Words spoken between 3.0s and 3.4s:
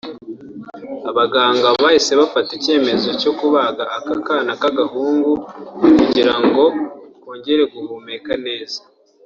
cyo